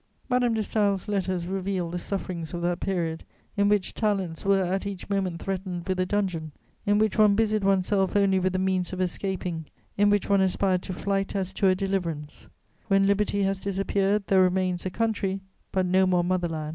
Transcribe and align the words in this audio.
Madame 0.29 0.55
de 0.55 0.61
Staël's 0.61 1.07
letters 1.07 1.45
reveal 1.45 1.91
the 1.91 1.99
sufferings 1.99 2.55
of 2.55 2.63
that 2.63 2.79
period, 2.79 3.23
in 3.55 3.69
which 3.69 3.93
talents 3.93 4.43
were 4.43 4.63
at 4.63 4.87
each 4.87 5.07
moment 5.11 5.39
threatened 5.39 5.87
with 5.87 5.99
a 5.99 6.07
dungeon, 6.07 6.51
in 6.87 6.97
which 6.97 7.19
one 7.19 7.35
busied 7.35 7.63
one's 7.63 7.85
self 7.85 8.15
only 8.15 8.39
with 8.39 8.53
the 8.53 8.57
means 8.57 8.91
of 8.93 8.99
escaping, 8.99 9.63
in 9.99 10.09
which 10.09 10.27
one 10.27 10.41
aspired 10.41 10.81
to 10.81 10.91
flight 10.91 11.35
as 11.35 11.53
to 11.53 11.67
a 11.67 11.75
deliverance: 11.75 12.47
when 12.87 13.05
liberty 13.05 13.43
has 13.43 13.59
disappeared 13.59 14.25
there 14.25 14.41
remains 14.41 14.87
a 14.87 14.89
country, 14.89 15.39
but 15.71 15.85
no 15.85 16.07
more 16.07 16.23
mother 16.23 16.47
land. 16.49 16.69